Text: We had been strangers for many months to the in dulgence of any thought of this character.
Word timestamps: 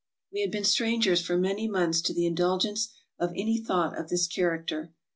We 0.33 0.41
had 0.41 0.49
been 0.49 0.63
strangers 0.63 1.21
for 1.21 1.37
many 1.37 1.67
months 1.69 2.01
to 2.01 2.11
the 2.15 2.25
in 2.25 2.33
dulgence 2.33 2.87
of 3.19 3.29
any 3.35 3.59
thought 3.59 3.95
of 3.99 4.09
this 4.09 4.25
character. 4.25 4.95